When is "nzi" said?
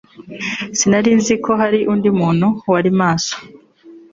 1.19-1.35